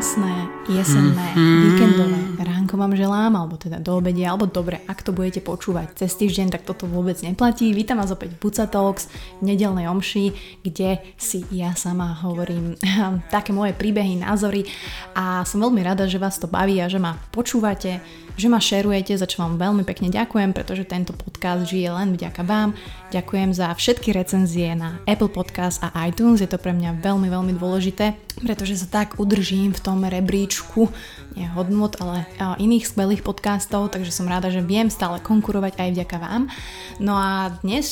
[0.00, 1.60] krásne jesenné mm-hmm.
[1.60, 6.16] víkendové ránko vám želám, alebo teda do obede, alebo dobre, ak to budete počúvať cez
[6.16, 7.68] týždeň, tak toto vôbec neplatí.
[7.76, 9.12] Vítam vás opäť v Buca Talks,
[9.44, 10.32] v nedelnej omši,
[10.64, 12.80] kde si ja sama hovorím
[13.28, 14.64] také moje príbehy, názory
[15.12, 18.00] a som veľmi rada, že vás to baví a že ma počúvate,
[18.40, 22.40] že ma šerujete, za čo vám veľmi pekne ďakujem, pretože tento podcast žije len vďaka
[22.40, 22.72] vám.
[23.12, 27.52] Ďakujem za všetky recenzie na Apple Podcast a iTunes, je to pre mňa veľmi, veľmi
[27.60, 30.88] dôležité, pretože sa tak udržím v tom rebríčku,
[31.36, 32.24] nie hodnot, ale
[32.56, 36.48] iných skvelých podcastov, takže som rada, že viem stále konkurovať aj vďaka vám.
[36.96, 37.86] No a dnes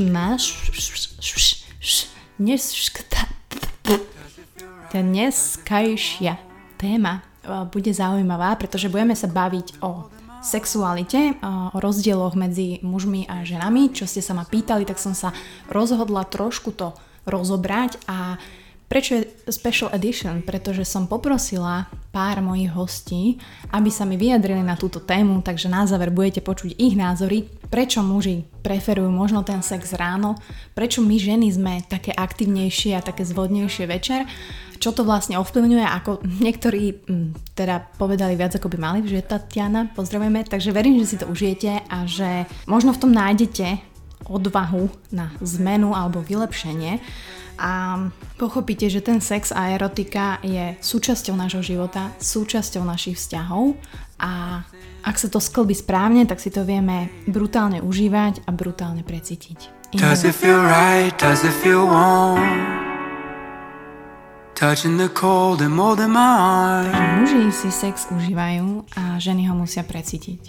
[0.00, 0.72] náš
[2.40, 2.62] dnes
[4.92, 6.40] dneskajšia
[6.76, 7.35] téma
[7.70, 10.10] bude zaujímavá, pretože budeme sa baviť o
[10.44, 13.90] sexualite, o rozdieloch medzi mužmi a ženami.
[13.90, 15.34] Čo ste sa ma pýtali, tak som sa
[15.66, 16.94] rozhodla trošku to
[17.26, 18.38] rozobrať a
[18.86, 20.46] Prečo je special edition?
[20.46, 23.36] Pretože som poprosila pár mojich hostí,
[23.74, 28.00] aby sa mi vyjadrili na túto tému, takže na záver budete počuť ich názory, prečo
[28.06, 30.38] muži preferujú možno ten sex ráno,
[30.72, 34.22] prečo my ženy sme také aktívnejšie a také zvodnejšie večer,
[34.78, 39.90] čo to vlastne ovplyvňuje, ako niektorí mm, teda povedali viac ako by mali, že Tatiana,
[39.92, 43.82] pozdravujeme, takže verím, že si to užijete a že možno v tom nájdete
[44.30, 46.98] odvahu na zmenu alebo vylepšenie
[47.58, 53.76] a pochopíte, že ten sex a erotika je súčasťou nášho života, súčasťou našich vzťahov
[54.20, 54.64] a
[55.06, 59.76] ak sa to sklbí správne, tak si to vieme brutálne užívať a brutálne precítiť.
[59.94, 61.14] Does it feel right?
[61.16, 62.42] Does it feel warm?
[64.56, 66.32] Touching the cold and molding my
[66.88, 67.22] arm.
[67.22, 70.48] Muži si sex užívajú a ženy ho musia precítiť.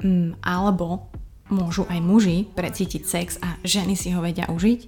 [0.00, 1.10] Mm, alebo
[1.50, 4.80] môžu aj muži precítiť sex a ženy si ho vedia užiť.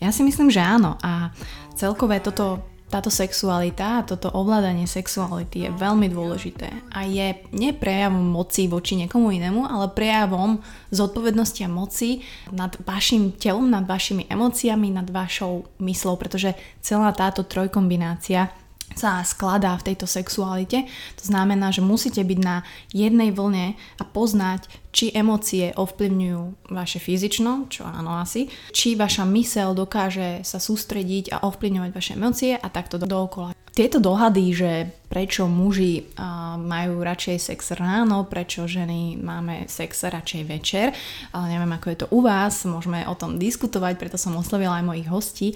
[0.00, 0.96] Ja si myslím, že áno.
[1.04, 1.28] A
[1.76, 6.72] celkové toto, táto sexualita, toto ovládanie sexuality je veľmi dôležité.
[6.90, 10.58] A je nie prejavom moci voči niekomu inému, ale prejavom
[10.90, 17.44] zodpovednosti a moci nad vašim telom, nad vašimi emóciami, nad vašou myslou, pretože celá táto
[17.44, 18.48] trojkombinácia
[18.94, 20.86] sa skladá v tejto sexualite.
[21.20, 27.70] To znamená, že musíte byť na jednej vlne a poznať, či emócie ovplyvňujú vaše fyzično,
[27.70, 32.98] čo áno asi, či vaša mysel dokáže sa sústrediť a ovplyvňovať vaše emócie a takto
[32.98, 33.59] dookola.
[33.80, 36.12] Tieto dohady, že prečo muži
[36.60, 40.92] majú radšej sex ráno, prečo ženy máme sex radšej večer,
[41.32, 44.84] ale neviem ako je to u vás, môžeme o tom diskutovať, preto som oslovila aj
[44.84, 45.48] mojich hostí.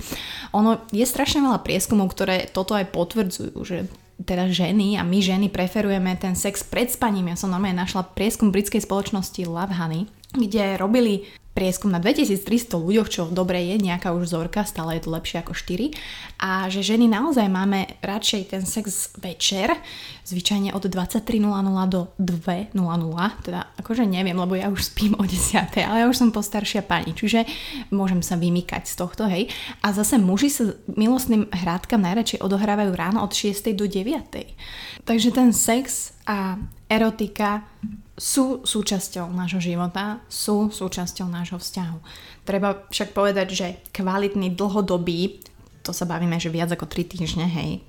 [0.56, 5.52] Ono je strašne veľa prieskumov, ktoré toto aj potvrdzujú, že teda ženy a my ženy
[5.52, 7.28] preferujeme ten sex pred spaním.
[7.28, 13.08] Ja som normálne našla prieskum britskej spoločnosti Love Honey, kde robili prieskum na 2300 ľuďoch,
[13.08, 15.94] čo dobre je, nejaká už vzorka, stále je to lepšie ako 4.
[16.42, 19.70] A že ženy naozaj máme radšej ten sex večer,
[20.26, 21.22] zvyčajne od 23.00
[21.86, 22.74] do 2.00,
[23.46, 25.70] teda akože neviem, lebo ja už spím o 10.
[25.78, 27.46] ale ja už som postaršia pani, čiže
[27.94, 29.46] môžem sa vymykať z tohto, hej.
[29.80, 33.70] A zase muži sa milostným hrátkam najradšej odohrávajú ráno od 6.
[33.78, 35.06] do 9.
[35.06, 36.58] Takže ten sex a
[36.94, 37.66] erotika
[38.14, 41.98] sú súčasťou nášho života, sú súčasťou nášho vzťahu.
[42.46, 45.42] Treba však povedať, že kvalitný dlhodobý,
[45.82, 47.82] to sa bavíme, že viac ako 3 týždne, hej,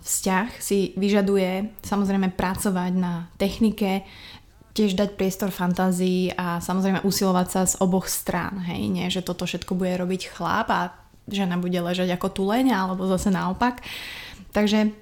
[0.00, 4.08] vzťah si vyžaduje samozrejme pracovať na technike,
[4.76, 9.48] tiež dať priestor fantázii a samozrejme usilovať sa z oboch strán, hej, nie, že toto
[9.48, 10.92] všetko bude robiť chlap a
[11.28, 13.80] žena bude ležať ako tuleň, alebo zase naopak.
[14.52, 14.92] Takže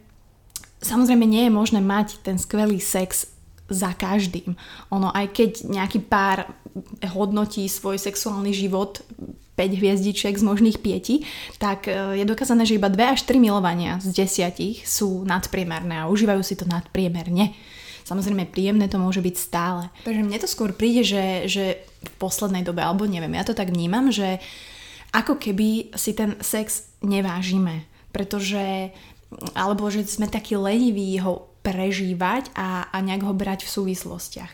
[0.84, 3.32] samozrejme nie je možné mať ten skvelý sex
[3.72, 4.54] za každým.
[4.92, 6.52] Ono, aj keď nejaký pár
[7.16, 9.00] hodnotí svoj sexuálny život
[9.54, 14.02] 5 hviezdičiek z možných 5, tak e, je dokázané, že iba 2 až 3 milovania
[14.02, 17.54] z 10 sú nadpriemerné a užívajú si to nadpriemerne.
[18.04, 19.88] Samozrejme, príjemné to môže byť stále.
[20.04, 21.64] Takže mne to skôr príde, že, že
[22.04, 24.42] v poslednej dobe, alebo neviem, ja to tak vnímam, že
[25.14, 28.92] ako keby si ten sex nevážime, pretože
[29.54, 34.52] alebo že sme takí leniví ho prežívať a, a nejak ho brať v súvislostiach.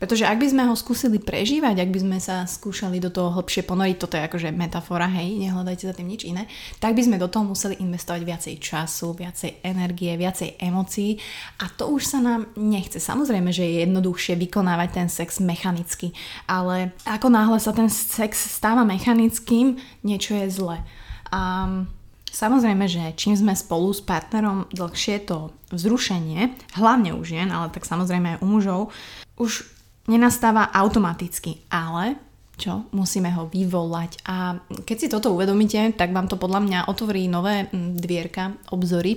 [0.00, 3.68] Pretože ak by sme ho skúsili prežívať, ak by sme sa skúšali do toho hlbšie
[3.68, 6.48] ponoriť, toto je akože metafora, hej, nehľadajte za tým nič iné,
[6.80, 11.20] tak by sme do toho museli investovať viacej času, viacej energie, viacej emócií
[11.60, 12.96] a to už sa nám nechce.
[12.96, 16.16] Samozrejme, že je jednoduchšie vykonávať ten sex mechanicky,
[16.48, 20.80] ale ako náhle sa ten sex stáva mechanickým, niečo je zle.
[21.28, 21.92] Um,
[22.30, 27.84] Samozrejme, že čím sme spolu s partnerom dlhšie to vzrušenie, hlavne u žien, ale tak
[27.84, 28.80] samozrejme aj u mužov,
[29.36, 29.66] už
[30.06, 32.18] nenastáva automaticky, ale
[32.60, 32.84] čo?
[32.92, 34.20] Musíme ho vyvolať.
[34.28, 39.16] A keď si toto uvedomíte, tak vám to podľa mňa otvorí nové dvierka, obzory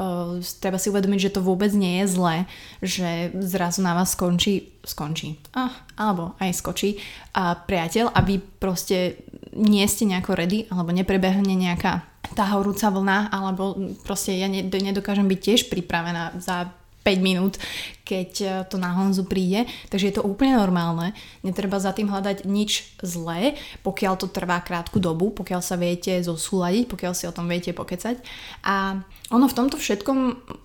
[0.00, 2.36] uh, treba si uvedomiť, že to vôbec nie je zlé,
[2.80, 5.70] že zrazu na vás skončí, skončí, ah,
[6.00, 6.96] alebo aj skočí
[7.36, 9.20] a priateľ a vy proste
[9.52, 13.74] nie ste nejako ready, alebo neprebehne nejaká tá horúca vlna, alebo
[14.06, 17.56] proste ja nedokážem byť tiež pripravená za 5 minút,
[18.04, 19.64] keď e, to na Honzu príde.
[19.88, 21.16] Takže je to úplne normálne.
[21.40, 26.84] Netreba za tým hľadať nič zlé, pokiaľ to trvá krátku dobu, pokiaľ sa viete zosúľadiť,
[26.92, 28.20] pokiaľ si o tom viete pokecať.
[28.68, 29.00] A
[29.32, 30.18] ono v tomto všetkom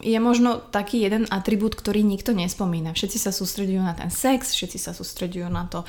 [0.04, 2.92] je možno taký jeden atribút, ktorý nikto nespomína.
[2.92, 5.88] Všetci sa sústredujú na ten sex, všetci sa sústredujú na to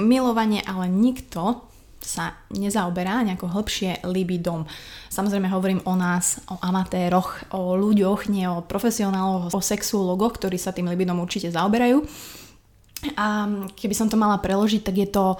[0.00, 1.68] milovanie, ale nikto
[2.06, 4.62] sa nezaoberá nejako hĺbšie libidom.
[5.10, 10.70] Samozrejme hovorím o nás, o amatéroch, o ľuďoch, nie o profesionáloch, o sexuologoch, ktorí sa
[10.70, 12.06] tým libidom určite zaoberajú.
[13.18, 13.44] A
[13.76, 15.36] keby som to mala preložiť, tak je to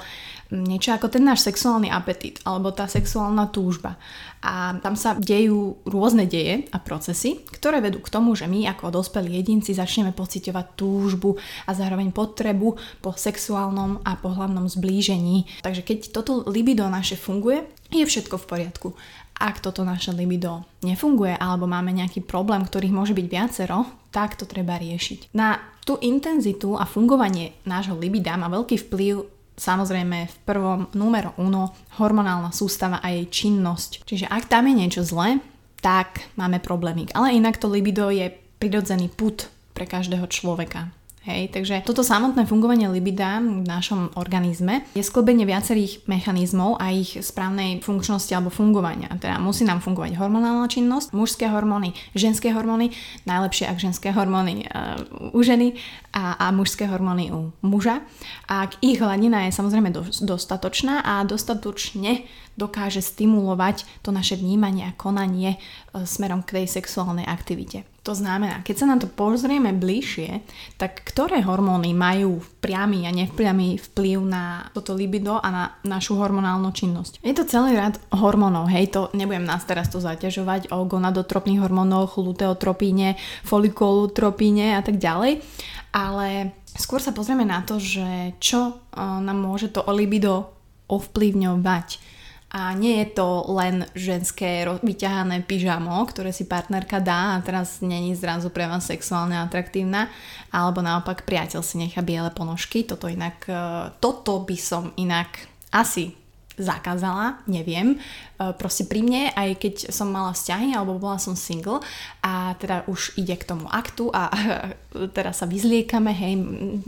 [0.51, 3.99] niečo ako ten náš sexuálny apetít alebo tá sexuálna túžba.
[4.47, 8.95] A tam sa dejú rôzne deje a procesy, ktoré vedú k tomu, že my ako
[8.95, 11.35] dospelí jedinci začneme pociťovať túžbu
[11.67, 15.51] a zároveň potrebu po sexuálnom a pohlavnom zblížení.
[15.67, 18.89] Takže keď toto libido naše funguje, je všetko v poriadku.
[19.37, 24.49] Ak toto naše libido nefunguje alebo máme nejaký problém, ktorých môže byť viacero, tak to
[24.49, 25.37] treba riešiť.
[25.37, 31.73] Na tú intenzitu a fungovanie nášho libida má veľký vplyv samozrejme v prvom numero uno
[31.97, 34.05] hormonálna sústava a jej činnosť.
[34.05, 35.41] Čiže ak tam je niečo zlé,
[35.81, 37.13] tak máme problémik.
[37.17, 40.93] Ale inak to libido je prirodzený put pre každého človeka.
[41.27, 47.19] Hej, takže toto samotné fungovanie libida v našom organizme je sklbenie viacerých mechanizmov a ich
[47.19, 49.11] správnej funkčnosti alebo fungovania.
[49.19, 52.95] Teda musí nám fungovať hormonálna činnosť, mužské hormóny, ženské hormóny,
[53.27, 55.03] najlepšie ak ženské hormóny uh,
[55.35, 55.75] u ženy
[56.15, 58.07] a, a mužské hormóny u muža.
[58.47, 62.23] Ak ich hladina je samozrejme do, dostatočná a dostatočne
[62.55, 67.96] dokáže stimulovať to naše vnímanie a konanie uh, smerom k tej sexuálnej aktivite.
[68.07, 70.47] To znamená, keď sa na to pozrieme bližšie,
[70.79, 76.71] tak ktoré hormóny majú priamy a nepriamy vplyv na toto libido a na našu hormonálnu
[76.71, 77.19] činnosť?
[77.27, 82.15] Je to celý rad hormónov, hej, to nebudem nás teraz to zaťažovať o gonadotropných hormónoch,
[82.15, 85.43] luteotropíne, folikulotropíne a tak ďalej,
[85.91, 90.55] ale skôr sa pozrieme na to, že čo eh, nám môže to libido
[90.87, 92.16] ovplyvňovať
[92.47, 98.15] a nie je to len ženské vyťahané pyžamo, ktoré si partnerka dá a teraz není
[98.15, 100.07] zrazu pre vás sexuálne atraktívna,
[100.55, 102.87] alebo naopak priateľ si nechá biele ponožky.
[102.87, 105.43] Toto inak, e, toto by som inak
[105.75, 106.15] asi
[106.55, 107.99] zakázala, neviem.
[108.39, 111.83] E, proste pri mne, aj keď som mala vzťahy alebo bola som single
[112.23, 114.31] a teda už ide k tomu aktu a
[115.19, 116.39] teraz sa vyzliekame, hej,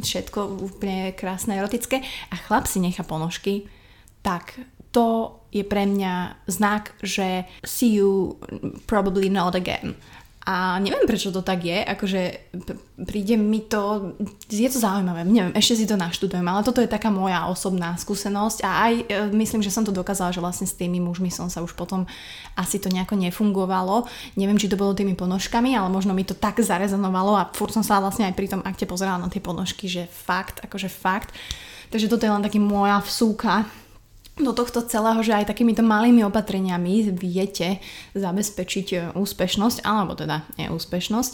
[0.00, 1.98] všetko úplne krásne, erotické
[2.30, 3.66] a chlap si nechá ponožky,
[4.22, 4.54] tak
[4.98, 8.34] to je pre mňa znak, že see you
[8.90, 9.94] probably not again.
[10.48, 12.48] A neviem, prečo to tak je, akože
[13.04, 14.16] príde mi to,
[14.48, 18.64] je to zaujímavé, neviem, ešte si to naštudujem, ale toto je taká moja osobná skúsenosť
[18.64, 19.04] a aj e,
[19.36, 22.08] myslím, že som to dokázala, že vlastne s tými mužmi som sa už potom
[22.56, 24.08] asi to nejako nefungovalo.
[24.40, 27.84] Neviem, či to bolo tými ponožkami, ale možno mi to tak zarezonovalo a furt som
[27.84, 31.36] sa vlastne aj pri tom akte pozerala na tie ponožky, že fakt, akože fakt.
[31.92, 33.68] Takže toto je len taký moja vsúka
[34.38, 37.82] do tohto celého, že aj takýmito malými opatreniami viete
[38.14, 41.32] zabezpečiť e, úspešnosť, alebo teda neúspešnosť.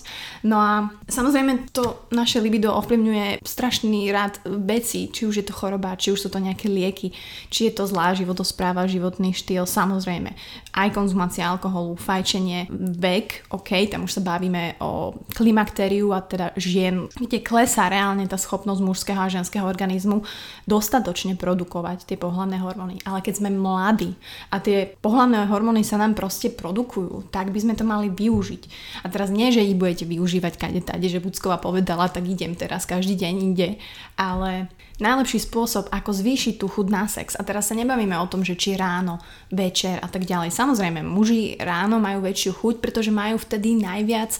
[0.48, 0.72] No a
[1.08, 6.24] samozrejme to naše libido ovplyvňuje strašný rád vecí, či už je to choroba, či už
[6.24, 7.12] sú to nejaké lieky,
[7.52, 10.32] či je to zlá životospráva, životný štýl, samozrejme.
[10.72, 17.12] Aj konzumácia alkoholu, fajčenie, vek, ok, tam už sa bavíme o klimaktériu a teda žien,
[17.12, 20.24] kde klesá reálne tá schopnosť mužského a ženského organizmu
[20.64, 24.14] dostatočne produkovať tie pohľadné hormóny hormóny, ale keď sme mladí
[24.50, 28.62] a tie pohľadné hormóny sa nám proste produkujú, tak by sme to mali využiť.
[29.02, 32.86] A teraz nie, že ich budete využívať kade tade, že Bucková povedala, tak idem teraz
[32.86, 33.68] každý deň ide,
[34.14, 34.70] ale
[35.02, 37.34] najlepší spôsob, ako zvýšiť tú chuť na sex.
[37.34, 39.18] A teraz sa nebavíme o tom, že či ráno,
[39.50, 40.54] večer a tak ďalej.
[40.54, 44.38] Samozrejme, muži ráno majú väčšiu chuť, pretože majú vtedy najviac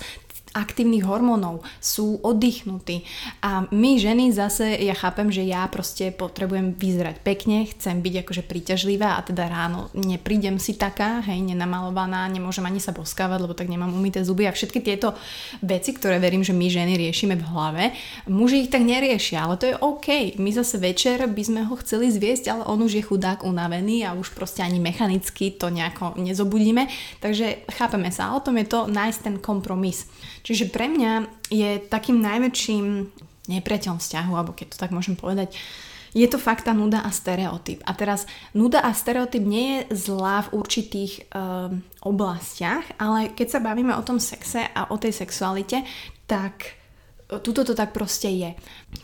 [0.54, 3.02] aktívnych hormónov, sú oddychnutí.
[3.42, 8.42] A my ženy zase, ja chápem, že ja proste potrebujem vyzerať pekne, chcem byť akože
[8.46, 13.66] príťažlivá a teda ráno neprídem si taká, hej, nenamalovaná, nemôžem ani sa boskávať, lebo tak
[13.66, 15.18] nemám umité zuby a všetky tieto
[15.58, 17.84] veci, ktoré verím, že my ženy riešime v hlave,
[18.30, 20.38] muži ich tak neriešia, ale to je OK.
[20.38, 24.14] My zase večer by sme ho chceli zviesť, ale on už je chudák unavený a
[24.14, 26.86] už proste ani mechanicky to nejako nezobudíme.
[27.18, 30.06] Takže chápeme sa, o tom je to nájsť ten kompromis.
[30.44, 31.12] Čiže pre mňa
[31.48, 32.84] je takým najväčším
[33.48, 35.56] nepriateľom vzťahu, alebo keď to tak môžem povedať,
[36.14, 37.82] je to fakt tá nuda a stereotyp.
[37.82, 43.64] A teraz nuda a stereotyp nie je zlá v určitých um, oblastiach, ale keď sa
[43.64, 45.82] bavíme o tom sexe a o tej sexualite,
[46.30, 46.78] tak
[47.42, 48.50] tuto to tak proste je.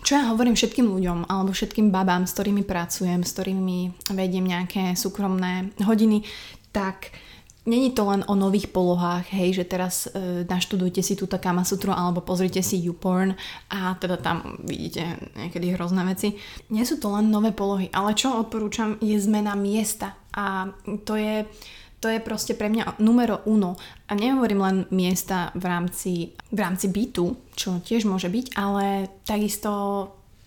[0.06, 4.94] Čo ja hovorím všetkým ľuďom alebo všetkým babám, s ktorými pracujem, s ktorými vediem nejaké
[4.94, 6.22] súkromné hodiny,
[6.70, 7.10] tak
[7.70, 11.94] Není to len o nových polohách, hej, že teraz e, naštudujte si túto Kama Sutru
[11.94, 13.38] alebo pozrite si YouPorn
[13.70, 15.06] a teda tam vidíte
[15.38, 16.34] niekedy hrozné veci.
[16.74, 20.66] Nie sú to len nové polohy, ale čo odporúčam je zmena miesta a
[21.06, 21.46] to je,
[22.02, 23.78] to je proste pre mňa numero uno.
[24.10, 29.70] A nehovorím len miesta v rámci, v rámci bytu, čo tiež môže byť, ale takisto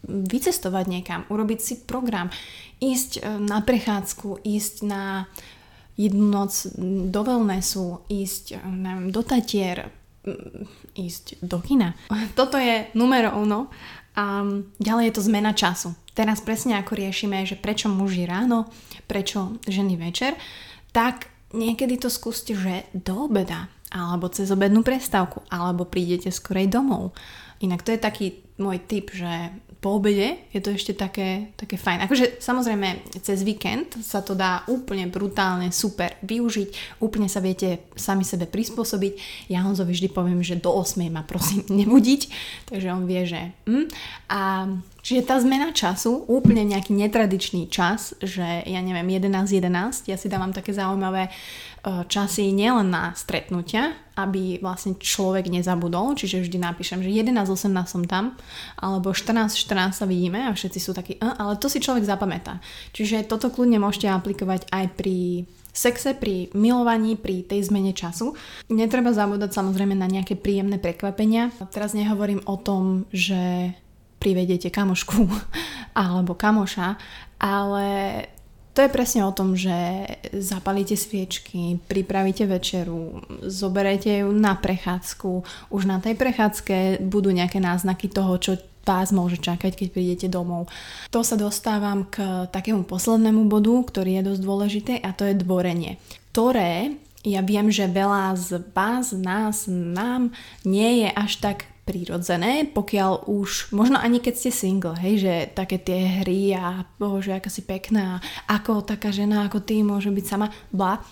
[0.03, 2.27] vycestovať niekam, urobiť si program,
[2.83, 5.31] ísť e, na prechádzku, ísť na
[5.97, 6.73] jednu noc
[7.09, 9.91] do wellnessu, ísť neviem, do Tatier,
[10.97, 11.93] ísť do kina.
[12.39, 13.69] Toto je numero uno.
[14.13, 14.45] A
[14.77, 15.97] ďalej je to zmena času.
[16.13, 18.69] Teraz presne ako riešime, že prečo muži ráno,
[19.09, 20.37] prečo ženy večer,
[20.93, 27.17] tak niekedy to skúste, že do obeda, alebo cez obednú prestávku, alebo prídete skorej domov.
[27.65, 29.49] Inak to je taký môj tip, že
[29.83, 32.07] po obede je to ešte také, také fajn.
[32.07, 38.23] Akože samozrejme cez víkend sa to dá úplne brutálne super využiť, úplne sa viete sami
[38.23, 39.13] sebe prispôsobiť.
[39.51, 42.21] Ja Honzovi vždy poviem, že do 8 ma prosím nebudiť,
[42.71, 43.91] takže on vie, že hm.
[44.31, 44.71] A
[45.03, 50.55] Čiže tá zmena času, úplne nejaký netradičný čas, že ja neviem, 11.11, ja si dávam
[50.55, 51.27] také zaujímavé
[51.83, 58.07] E, časy nielen na stretnutia, aby vlastne človek nezabudol, čiže vždy napíšem, že 11.18 som
[58.07, 58.39] tam,
[58.79, 62.63] alebo 14.14 sa vidíme a všetci sú takí, ale to si človek zapamätá.
[62.95, 65.43] Čiže toto kľudne môžete aplikovať aj pri
[65.75, 68.31] sexe, pri milovaní, pri tej zmene času.
[68.71, 71.51] Netreba zabúdať samozrejme na nejaké príjemné prekvapenia.
[71.73, 73.73] Teraz nehovorím o tom, že
[74.23, 75.27] privedete kamošku
[75.99, 76.95] alebo kamoša,
[77.43, 77.87] ale
[78.73, 85.45] to je presne o tom, že zapalíte sviečky, pripravíte večeru, zoberete ju na prechádzku.
[85.69, 90.73] Už na tej prechádzke budú nejaké náznaky toho, čo vás môže čakať, keď prídete domov.
[91.13, 96.01] To sa dostávam k takému poslednému bodu, ktorý je dosť dôležité a to je dvorenie.
[96.33, 100.35] Ktoré ja viem, že veľa z vás, nás, nám
[100.67, 105.75] nie je až tak prírodzené, pokiaľ už, možno ani keď ste single, hej, že také
[105.75, 110.47] tie hry a bože, aká si pekná, ako taká žena ako ty môže byť sama,
[110.71, 111.03] bla.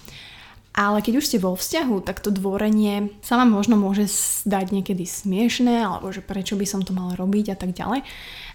[0.71, 5.03] Ale keď už ste vo vzťahu, tak to dvorenie sa vám možno môže zdať niekedy
[5.03, 8.07] smiešné, alebo že prečo by som to mala robiť a tak ďalej.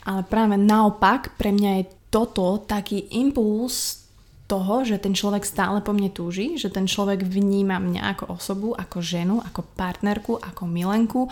[0.08, 4.08] Ale práve naopak, pre mňa je toto taký impuls
[4.48, 8.68] toho, že ten človek stále po mne túži, že ten človek vníma mňa ako osobu,
[8.72, 11.28] ako ženu, ako partnerku, ako milenku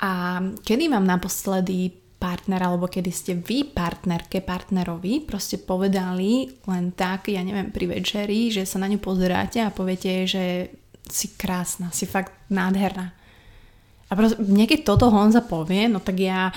[0.00, 7.32] a kedy vám naposledy partner, alebo kedy ste vy partnerke, partnerovi proste povedali len tak,
[7.32, 10.68] ja neviem, pri večeri, že sa na ňu pozeráte a poviete, že
[11.08, 13.12] si krásna, si fakt nádherná.
[14.08, 16.52] A proste, niekedy toto Honza povie, no tak ja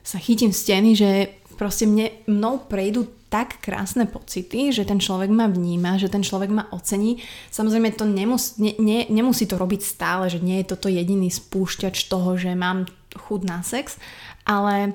[0.00, 1.10] sa chytím steny, že
[1.56, 6.50] proste mne, mnou prejdú tak krásne pocity, že ten človek ma vníma, že ten človek
[6.50, 7.18] ma ocení.
[7.50, 12.06] Samozrejme to nemus, ne, ne, nemusí to robiť stále, že nie je toto jediný spúšťač
[12.06, 13.98] toho, že mám chud na sex,
[14.46, 14.94] ale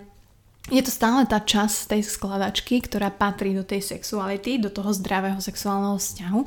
[0.70, 5.42] je to stále tá časť tej skladačky, ktorá patrí do tej sexuality, do toho zdravého
[5.42, 6.42] sexuálneho vzťahu.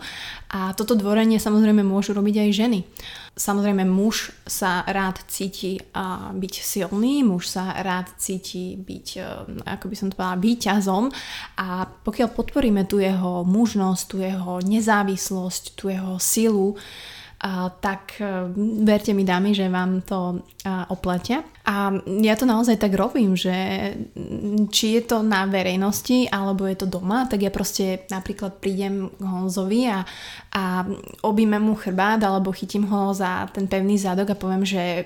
[0.54, 2.80] A toto dvorenie samozrejme môžu robiť aj ženy.
[3.34, 5.82] Samozrejme muž sa rád cíti
[6.30, 9.22] byť silný, muž sa rád cíti byť, e,
[9.66, 11.04] ako by som to povedala, výťazom
[11.58, 16.78] a pokiaľ podporíme tu jeho mužnosť, tu jeho nezávislosť, tu jeho silu,
[17.80, 18.48] tak e,
[18.84, 21.44] verte mi dámy, že vám to a, opletia.
[21.68, 21.92] A
[22.24, 23.52] ja to naozaj tak robím, že
[24.72, 29.22] či je to na verejnosti alebo je to doma, tak ja proste napríklad prídem k
[29.24, 30.04] Honzovi a,
[30.56, 30.88] a
[31.20, 35.04] objíme mu chrbát alebo chytím ho za ten pevný zadok a poviem, že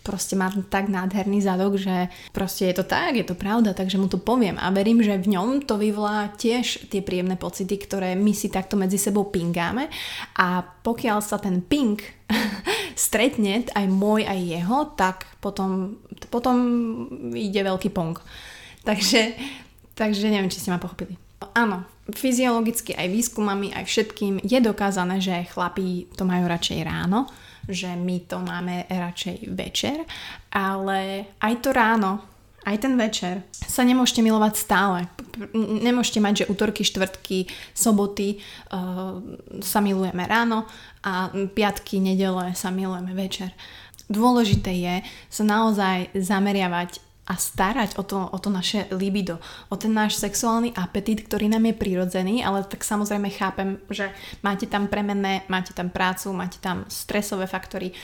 [0.00, 4.08] proste má tak nádherný zadok, že proste je to tak, je to pravda, takže mu
[4.08, 8.32] to poviem a verím, že v ňom to vyvolá tiež tie príjemné pocity, ktoré my
[8.32, 9.92] si takto medzi sebou pingáme
[10.36, 12.00] a pokiaľ sa ten ping
[12.96, 16.00] stretne aj môj, aj jeho, tak potom,
[16.32, 16.56] potom
[17.36, 18.16] ide veľký pong.
[18.80, 19.36] Takže,
[19.92, 21.20] takže neviem, či ste ma pochopili.
[21.56, 27.28] Áno, fyziologicky aj výskumami, aj všetkým je dokázané, že chlapí to majú radšej ráno,
[27.70, 30.04] že my to máme radšej večer,
[30.52, 32.20] ale aj to ráno,
[32.68, 35.08] aj ten večer sa nemôžete milovať stále.
[35.56, 39.16] Nemôžete mať, že útorky, štvrtky, soboty uh,
[39.64, 40.68] sa milujeme ráno
[41.00, 43.56] a piatky, nedele sa milujeme večer.
[44.10, 44.94] Dôležité je
[45.30, 49.38] sa naozaj zameriavať a starať o to, o to naše libido,
[49.70, 54.10] o ten náš sexuálny apetít, ktorý nám je prirodzený, ale tak samozrejme chápem, že
[54.42, 57.94] máte tam premenné, máte tam prácu, máte tam stresové faktory,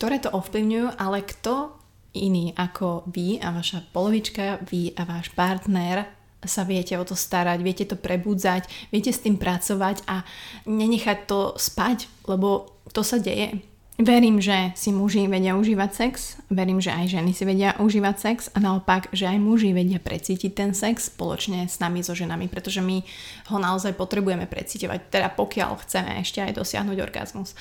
[0.00, 1.76] ktoré to ovplyvňujú, ale kto
[2.16, 6.08] iný ako vy a vaša polovička, vy a váš partner
[6.40, 10.24] sa viete o to starať, viete to prebudzať, viete s tým pracovať a
[10.64, 13.60] nenechať to spať, lebo to sa deje.
[14.00, 18.48] Verím, že si muži vedia užívať sex, verím, že aj ženy si vedia užívať sex
[18.56, 22.80] a naopak, že aj muži vedia precítiť ten sex spoločne s nami, so ženami, pretože
[22.80, 23.04] my
[23.52, 27.52] ho naozaj potrebujeme precítovať, teda pokiaľ chceme ešte aj dosiahnuť orgazmus.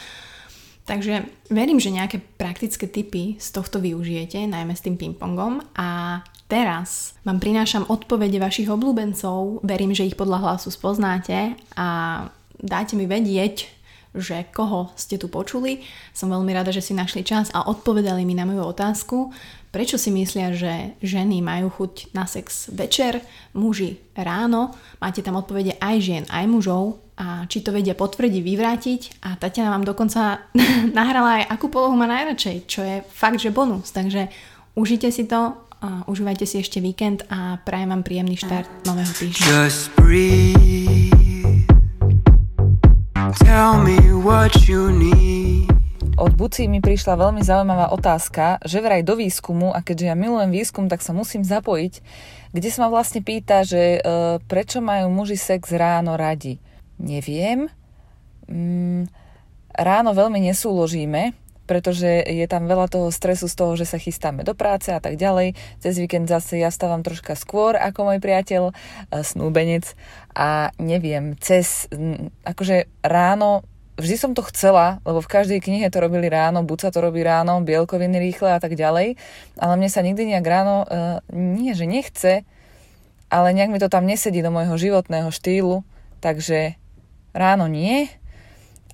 [0.88, 7.20] Takže verím, že nejaké praktické tipy z tohto využijete, najmä s tým pingpongom a teraz
[7.28, 11.88] vám prinášam odpovede vašich obľúbencov, verím, že ich podľa hlasu spoznáte a
[12.64, 13.79] dáte mi vedieť,
[14.16, 15.86] že koho ste tu počuli.
[16.14, 19.30] Som veľmi rada, že si našli čas a odpovedali mi na moju otázku,
[19.70, 23.22] prečo si myslia, že ženy majú chuť na sex večer,
[23.54, 24.74] muži ráno.
[24.98, 29.76] Máte tam odpovede aj žien, aj mužov a či to vedia potvrdiť, vyvrátiť a Tatiana
[29.76, 30.48] vám dokonca
[30.98, 33.94] nahrala aj akú polohu má najradšej, čo je fakt, že bonus.
[33.94, 34.32] Takže
[34.74, 39.48] užite si to, a užívajte si ešte víkend a prajem vám príjemný štart nového týždňa.
[39.48, 40.79] Just breathe.
[43.38, 45.70] Tell me what you need.
[46.18, 50.50] Od Buci mi prišla veľmi zaujímavá otázka, že vraj do výskumu, a keďže ja milujem
[50.50, 51.94] výskum, tak sa musím zapojiť,
[52.50, 56.58] kde sa ma vlastne pýta, že e, prečo majú muži sex ráno radi.
[56.98, 57.70] Neviem.
[58.50, 59.06] Mm,
[59.78, 61.38] ráno veľmi nesúložíme,
[61.70, 65.22] pretože je tam veľa toho stresu z toho, že sa chystáme do práce a tak
[65.22, 65.54] ďalej.
[65.78, 69.94] Cez víkend zase ja stávam troška skôr ako môj priateľ, e, snúbenec.
[70.34, 71.86] A neviem, cez,
[72.42, 73.62] akože ráno
[74.00, 77.20] vždy som to chcela, lebo v každej knihe to robili ráno, buď sa to robí
[77.20, 79.20] ráno, bielkoviny rýchle a tak ďalej,
[79.60, 82.48] ale mne sa nikdy nejak ráno, uh, nie že nechce,
[83.28, 85.84] ale nejak mi to tam nesedí do môjho životného štýlu,
[86.24, 86.80] takže
[87.36, 88.08] ráno nie,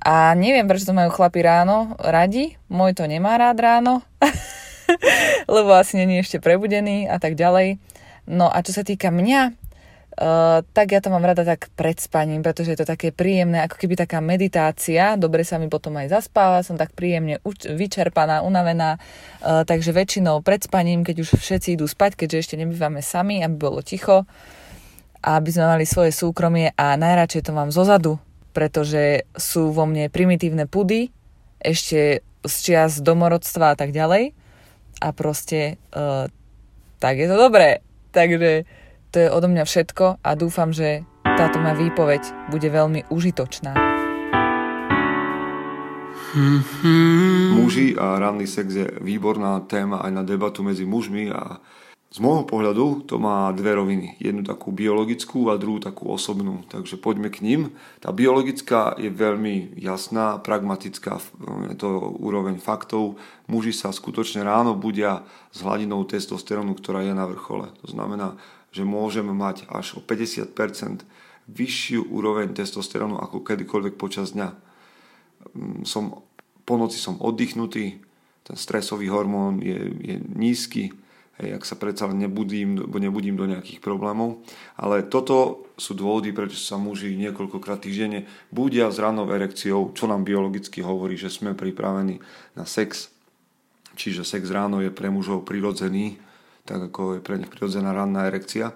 [0.05, 2.53] a neviem, prečo to majú chlapi ráno radi.
[2.69, 4.05] Môj to nemá rád ráno,
[5.49, 7.81] lebo asi není ešte prebudený a tak ďalej.
[8.29, 9.65] No a čo sa týka mňa,
[10.15, 13.75] Uh, tak ja to mám rada tak pred spaním, pretože je to také príjemné, ako
[13.75, 18.95] keby taká meditácia, dobre sa mi potom aj zaspáva, som tak príjemne uč- vyčerpaná, unavená,
[18.95, 23.59] uh, takže väčšinou pred spaním, keď už všetci idú spať, keďže ešte nebývame sami, aby
[23.59, 24.23] bolo ticho,
[25.19, 28.15] aby sme mali svoje súkromie a najradšej to mám zozadu,
[28.55, 31.11] pretože sú vo mne primitívne pudy,
[31.59, 34.31] ešte z čias domorodstva a tak ďalej.
[35.03, 36.31] A proste uh,
[37.03, 37.83] tak je to dobré.
[38.15, 38.63] Takže
[39.11, 41.03] to je odo mňa všetko a dúfam, že
[41.35, 43.75] táto moja výpoveď bude veľmi užitočná.
[47.55, 51.59] Muži a ranný sex je výborná téma aj na debatu medzi mužmi a
[52.15, 54.15] z môjho pohľadu to má dve roviny.
[54.23, 56.63] Jednu takú biologickú a druhú takú osobnú.
[56.71, 57.75] Takže poďme k ním.
[57.99, 61.19] Tá biologická je veľmi jasná, pragmatická.
[61.67, 63.19] Je to úroveň faktov.
[63.51, 67.67] Muži sa skutočne ráno budia s hladinou testosterónu, ktorá je na vrchole.
[67.84, 68.39] To znamená,
[68.71, 70.56] že môžeme mať až o 50%
[71.51, 74.56] vyššiu úroveň testosterónu ako kedykoľvek počas dňa.
[75.51, 76.23] Mm, som,
[76.63, 77.99] po noci som oddychnutý,
[78.47, 80.95] ten stresový hormón je, je nízky,
[81.41, 84.43] hej, ak sa predsa nebudím, nebudím do nejakých problémov.
[84.80, 90.24] Ale toto sú dôvody, prečo sa muži niekoľkokrát týždenne budia s ranou erekciou, čo nám
[90.24, 92.24] biologicky hovorí, že sme pripravení
[92.56, 93.12] na sex.
[93.95, 96.19] Čiže sex ráno je pre mužov prirodzený,
[96.67, 98.76] tak ako je pre nich prirodzená ranná erekcia.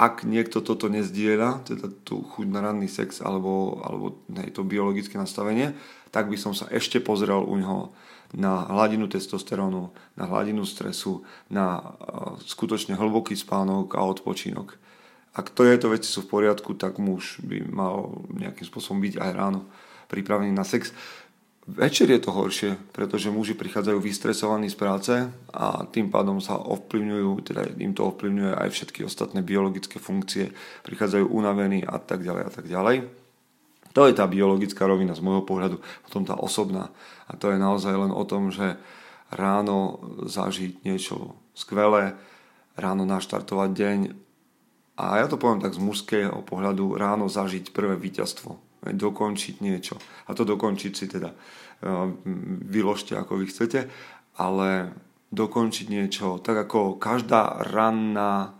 [0.00, 5.20] Ak niekto toto nezdieľa, teda tú chuť na ranný sex alebo, alebo hej, to biologické
[5.20, 5.76] nastavenie,
[6.08, 7.92] tak by som sa ešte pozrel u neho
[8.32, 11.20] na hladinu testosterónu, na hladinu stresu,
[11.52, 11.92] na
[12.48, 14.80] skutočne hlboký spánok a odpočinok.
[15.36, 19.20] Ak to je to veci sú v poriadku, tak muž by mal nejakým spôsobom byť
[19.20, 19.68] aj ráno
[20.08, 20.96] pripravený na sex.
[21.68, 25.14] Večer je to horšie, pretože muži prichádzajú vystresovaní z práce
[25.52, 30.56] a tým pádom sa ovplyvňujú, teda im to ovplyvňuje aj všetky ostatné biologické funkcie,
[30.88, 32.96] prichádzajú unavení a tak ďalej a tak ďalej.
[33.92, 36.88] To je tá biologická rovina z môjho pohľadu, potom tá osobná.
[37.28, 38.80] A to je naozaj len o tom, že
[39.30, 42.16] ráno zažiť niečo skvelé,
[42.74, 43.98] ráno naštartovať deň
[45.00, 50.00] a ja to poviem tak z mužského pohľadu, ráno zažiť prvé víťazstvo, dokončiť niečo.
[50.26, 51.36] A to dokončiť si teda e,
[52.64, 53.80] vyložte ako vy chcete,
[54.40, 54.96] ale
[55.30, 58.56] dokončiť niečo, tak ako každá ranná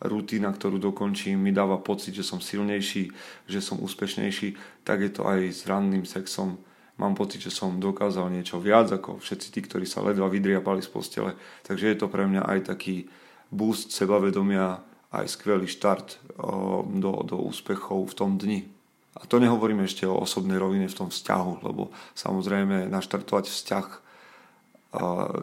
[0.00, 3.12] rutina, ktorú dokončím, mi dáva pocit, že som silnejší,
[3.48, 6.60] že som úspešnejší, tak je to aj s ranným sexom.
[6.96, 10.88] Mám pocit, že som dokázal niečo viac ako všetci tí, ktorí sa ledva vydriapali z
[10.88, 11.32] postele.
[11.64, 13.08] Takže je to pre mňa aj taký
[13.52, 14.80] boost sebavedomia,
[15.12, 16.24] aj skvelý štart
[16.96, 18.75] do, do úspechov v tom dni.
[19.16, 23.86] A to nehovoríme ešte o osobnej rovine v tom vzťahu, lebo samozrejme naštartovať vzťah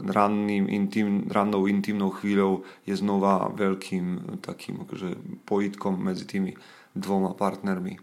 [0.10, 5.10] ranným, intim, rannou intimnou chvíľou je znova veľkým takým akože
[5.46, 6.58] pojitkom medzi tými
[6.98, 8.00] dvoma partnermi.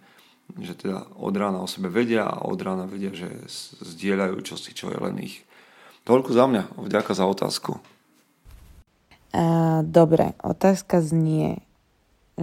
[0.59, 3.31] Že teda od rána o sebe vedia a od rána vedia, že
[3.83, 5.47] zdieľajú čosi, čo je len ich.
[6.03, 6.63] Toľko za mňa.
[6.75, 7.79] Vďaka za otázku.
[9.31, 11.63] A, dobre, otázka znie,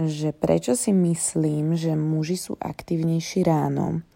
[0.06, 4.06] že prečo si myslím, že muži sú aktívnejší ráno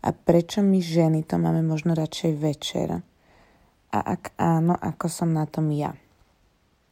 [0.00, 2.88] a prečo my ženy to máme možno radšej večer
[3.92, 5.92] a ak áno, ako som na tom ja.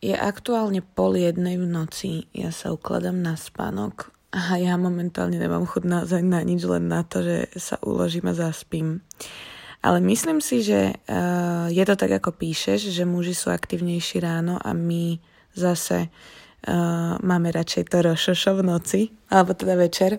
[0.04, 5.64] Je aktuálne pol jednej v noci, ja sa ukladám na spánok a ja momentálne nemám
[5.64, 9.00] chud naozaj na nič, len na to, že sa uložím a zaspím.
[9.80, 14.60] Ale myslím si, že uh, je to tak, ako píšeš, že muži sú aktívnejší ráno
[14.60, 15.20] a my
[15.56, 16.44] zase uh,
[17.22, 19.00] máme radšej to rošošo v noci,
[19.30, 20.18] alebo teda večer.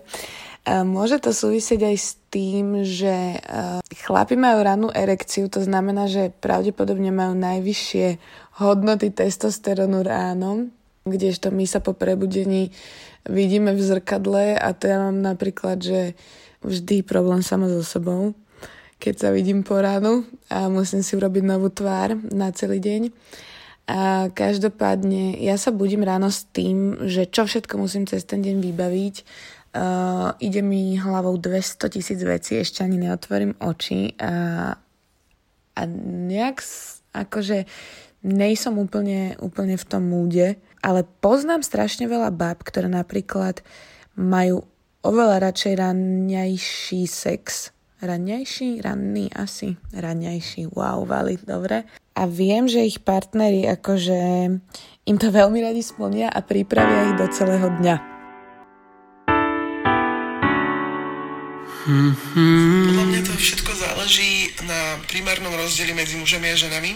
[0.68, 6.08] Uh, môže to súvisieť aj s tým, že uh, chlapi majú ranú erekciu, to znamená,
[6.08, 8.20] že pravdepodobne majú najvyššie
[8.60, 10.68] hodnoty testosterónu ráno,
[11.08, 12.74] kdežto my sa po prebudení
[13.24, 16.12] vidíme v zrkadle a to ja mám napríklad, že
[16.60, 18.36] vždy problém sama so sebou,
[18.98, 23.14] keď sa vidím po ránu a musím si urobiť novú tvár na celý deň.
[23.88, 28.60] A každopádne ja sa budím ráno s tým, že čo všetko musím cez ten deň
[28.60, 29.16] vybaviť
[29.68, 34.72] Uh, ide mi hlavou 200 tisíc vecí, ešte ani neotvorím oči a,
[35.76, 35.82] a
[36.24, 36.64] nejak
[37.12, 37.68] akože
[38.24, 43.60] nejsom úplne, úplne v tom múde, ale poznám strašne veľa bab, ktoré napríklad
[44.16, 44.64] majú
[45.04, 47.68] oveľa radšej ranňajší sex.
[47.98, 48.78] Ranňajší?
[48.78, 49.74] Ranný asi.
[49.90, 50.70] Ranňajší.
[50.70, 51.82] Wow, vali, dobre.
[52.14, 54.18] A viem, že ich partneri akože
[55.10, 57.96] im to veľmi radi splnia a pripravia ich do celého dňa.
[61.88, 62.84] Mm-hmm.
[62.86, 66.92] Podľa mňa to všetko záleží na primárnom rozdieli medzi mužami a ženami.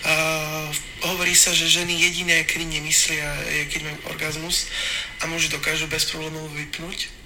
[0.00, 0.68] Uh,
[1.14, 4.68] hovorí sa, že ženy jediné, kedy nemyslia, je keď majú orgazmus
[5.22, 7.19] a muži dokážu bez problémov vypnúť.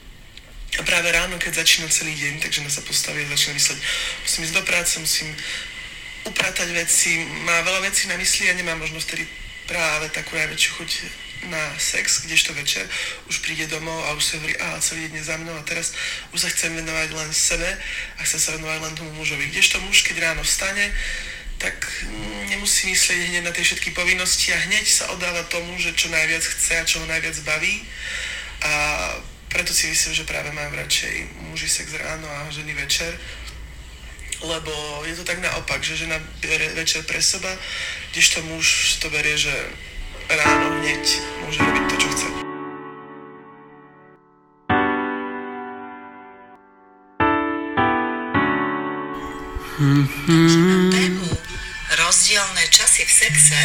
[0.79, 3.79] A práve ráno, keď začína celý deň, takže žena sa postaví a začína mysleť,
[4.27, 5.31] musím ísť do práce, musím
[6.25, 9.25] upratať veci, má veľa vecí na mysli a nemá možnosť tedy
[9.71, 10.91] práve takú najväčšiu chuť
[11.45, 12.89] na sex, kdežto večer
[13.29, 15.93] už príde domov a už sa hovorí, a celý deň za mnou a teraz
[16.33, 17.69] už sa chcem venovať len sebe
[18.17, 19.53] a chcem sa venovať len tomu mužovi.
[19.53, 20.89] Kdežto muž, keď ráno vstane,
[21.61, 21.77] tak
[22.49, 26.45] nemusí myslieť hneď na tie všetky povinnosti a hneď sa oddáva tomu, že čo najviac
[26.45, 27.85] chce a čo ho najviac baví.
[28.65, 28.73] A
[29.55, 31.15] preto si myslím, že práve majú radšej
[31.47, 33.15] muži sex ráno a ženy večer,
[34.43, 34.75] lebo
[35.07, 37.55] je to tak naopak, že žena berie večer pre seba,
[38.11, 39.55] kdežto muž to berie, že
[40.27, 41.07] ráno hneď
[41.47, 42.29] môže robiť to, čo chce.
[50.35, 51.31] Na tému
[51.95, 53.61] rozdielne časy v sexe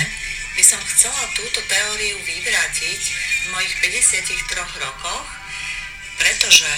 [0.54, 3.02] by som chcela túto teóriu vyvrátiť
[3.41, 3.73] v mojich
[4.06, 5.38] 53 rokoch,
[6.19, 6.69] pretože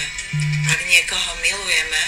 [0.70, 2.02] ak niekoho milujeme,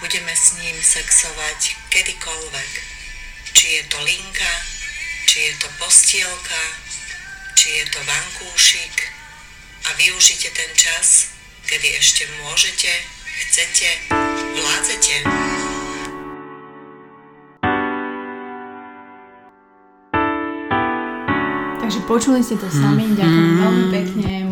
[0.00, 2.72] budeme s ním sexovať kedykoľvek.
[3.52, 4.52] Či je to linka,
[5.28, 6.62] či je to postielka,
[7.54, 8.96] či je to vankúšik
[9.86, 11.30] a využite ten čas,
[11.68, 12.90] kedy ešte môžete,
[13.46, 13.88] chcete,
[14.56, 15.14] vládzete.
[21.78, 24.51] Takže počuli ste to sami, ďakujem veľmi pekne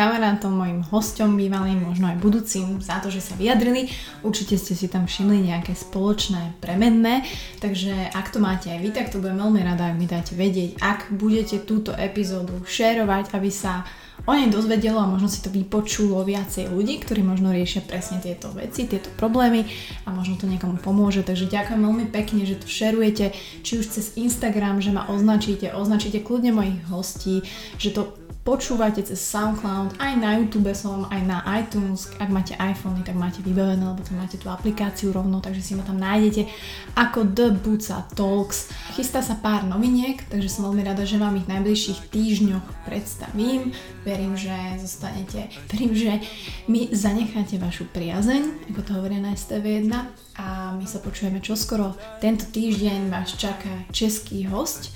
[0.00, 3.92] kamarátom, mojim hosťom bývalým, možno aj budúcim za to, že sa vyjadrili.
[4.24, 7.20] Určite ste si tam všimli nejaké spoločné premenné,
[7.60, 10.80] takže ak to máte aj vy, tak to budem veľmi rada, ak mi dáte vedieť,
[10.80, 13.84] ak budete túto epizódu šerovať, aby sa
[14.28, 18.52] o nej dozvedelo a možno si to vypočulo viacej ľudí, ktorí možno riešia presne tieto
[18.52, 19.64] veci, tieto problémy
[20.04, 21.24] a možno to niekomu pomôže.
[21.24, 23.32] Takže ďakujem veľmi pekne, že to šerujete,
[23.64, 27.40] či už cez Instagram, že ma označíte, označíte kľudne mojich hostí,
[27.80, 33.04] že to počúvate cez SoundCloud, aj na YouTube som, aj na iTunes, ak máte iPhone,
[33.04, 36.48] tak máte vybavené, lebo tam máte tú aplikáciu rovno, takže si ma tam nájdete
[36.96, 38.72] ako The Buca Talks.
[38.96, 43.76] Chystá sa pár noviniek, takže som veľmi rada, že vám ich v najbližších týždňoch predstavím.
[44.08, 46.24] Verím, že zostanete, verím, že
[46.64, 49.92] mi zanecháte vašu priazeň, ako to hovorí na STV1
[50.40, 51.92] a my sa počujeme čoskoro.
[52.24, 54.88] Tento týždeň vás čaká český host,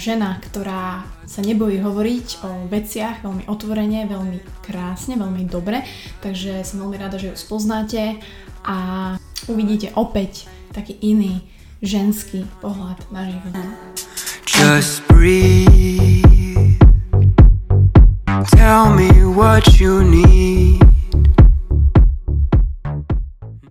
[0.00, 5.84] žena, ktorá sa nebojí hovoriť o veciach veľmi otvorene, veľmi krásne, veľmi dobre,
[6.24, 8.16] takže som veľmi rada, že ju spoznáte
[8.64, 8.76] a
[9.48, 11.44] uvidíte opäť taký iný
[11.84, 13.54] ženský pohľad na život.
[14.48, 16.74] Just breathe.
[18.56, 20.87] Tell me what you need